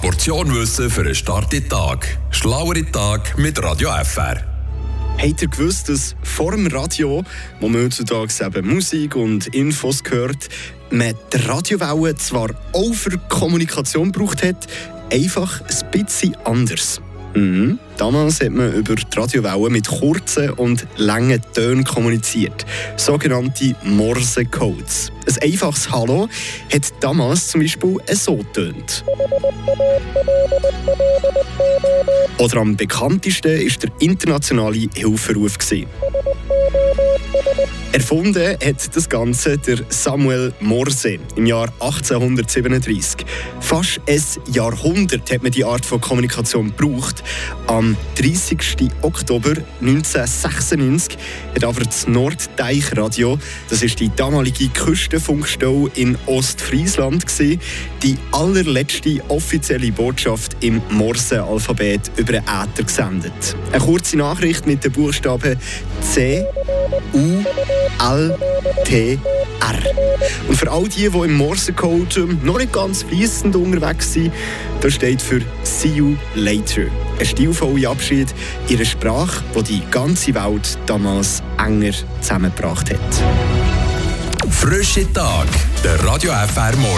Portion 0.00 0.54
Wissen 0.54 0.90
für 0.90 1.00
einen 1.00 1.14
starken 1.14 1.68
Tag. 1.68 2.18
Schlauere 2.30 2.84
Tag 2.92 3.36
mit 3.36 3.60
Radio 3.60 3.90
FR. 4.04 4.36
Habt 5.20 5.42
ihr 5.42 5.48
gewusst, 5.48 5.88
dass 5.88 6.14
vor 6.22 6.52
dem 6.52 6.68
Radio, 6.68 7.24
wo 7.58 7.68
man 7.68 7.82
heutzutage 7.82 8.32
eben 8.46 8.74
Musik 8.74 9.16
und 9.16 9.48
Infos 9.48 10.02
hört, 10.08 10.48
man 10.90 11.14
die 11.32 11.38
Radiowellen 11.38 12.16
zwar 12.16 12.50
auch 12.72 12.94
für 12.94 13.18
Kommunikation 13.28 14.12
gebraucht 14.12 14.44
hat, 14.44 14.68
einfach 15.10 15.62
ein 15.62 15.90
bisschen 15.90 16.36
anders? 16.44 17.00
Mhm. 17.34 17.78
Damals 17.96 18.40
hat 18.40 18.50
man 18.50 18.72
über 18.72 18.94
die 18.94 19.04
Radiowellen 19.16 19.72
mit 19.72 19.88
kurzen 19.88 20.50
und 20.50 20.86
langen 20.96 21.40
Tönen 21.52 21.84
kommuniziert, 21.84 22.64
sogenannte 22.96 23.74
Morse-Codes. 23.82 25.12
Ein 25.26 25.50
einfaches 25.50 25.90
Hallo 25.90 26.28
hat 26.72 26.92
damals 27.00 27.48
zum 27.48 27.60
Beispiel 27.60 27.96
so 28.12 28.42
tönt. 28.52 29.04
Oder 32.38 32.56
am 32.58 32.76
bekanntesten 32.76 33.50
war 33.50 33.76
der 33.82 33.90
internationale 33.98 34.88
Hilferuf. 34.94 35.58
Erfunden 37.90 38.52
hat 38.52 38.96
das 38.96 39.08
Ganze 39.08 39.56
der 39.56 39.78
Samuel 39.88 40.52
Morse 40.60 41.18
im 41.36 41.46
Jahr 41.46 41.72
1837. 41.80 43.24
Fast 43.60 44.00
ein 44.06 44.22
Jahrhundert 44.52 45.30
hat 45.32 45.42
man 45.42 45.52
die 45.52 45.64
Art 45.64 45.86
von 45.86 45.98
Kommunikation 45.98 46.74
gebraucht. 46.76 47.24
Am 47.66 47.96
30. 48.16 48.90
Oktober 49.00 49.54
1996 49.80 51.16
hat 51.54 51.64
aber 51.64 51.80
das 51.80 52.06
Norddeichradio, 52.06 53.38
das 53.70 53.82
ist 53.82 54.00
die 54.00 54.10
damalige 54.14 54.68
Küstenfunkstelle 54.68 55.90
in 55.94 56.18
Ostfriesland, 56.26 57.24
die 57.40 58.16
allerletzte 58.32 59.22
offizielle 59.28 59.92
Botschaft 59.92 60.56
im 60.60 60.82
Morse-Alphabet 60.90 62.10
über 62.16 62.32
den 62.32 62.42
Äther 62.42 62.84
gesendet. 62.84 63.56
Eine 63.72 63.82
kurze 63.82 64.18
Nachricht 64.18 64.66
mit 64.66 64.84
den 64.84 64.92
Buchstaben 64.92 65.56
C, 66.02 66.44
U, 67.12 67.44
L, 68.00 68.38
T, 68.84 69.18
R. 69.60 69.98
Und 70.48 70.56
für 70.56 70.70
all 70.70 70.88
die, 70.88 71.08
die 71.08 71.18
im 71.18 71.36
Morsecode 71.36 72.44
noch 72.44 72.58
nicht 72.58 72.72
ganz 72.72 73.02
fließend 73.02 73.54
unterwegs 73.56 74.12
sind, 74.12 74.32
da 74.80 74.90
steht 74.90 75.20
für 75.20 75.40
See 75.62 75.88
you 75.88 76.16
later. 76.34 76.86
Ein 77.18 77.26
stilvoller 77.26 77.90
Abschied 77.90 78.28
in 78.68 78.76
einer 78.76 78.84
Sprache, 78.84 79.42
die 79.56 79.62
die 79.62 79.82
ganze 79.90 80.34
Welt 80.34 80.78
damals 80.86 81.42
enger 81.58 81.92
zusammengebracht 82.20 82.90
hat. 82.90 82.98
Frische 84.50 85.10
Tag, 85.12 85.46
der 85.84 86.02
Radio 86.04 86.32
FR 86.32 86.76
Morgen. 86.76 86.96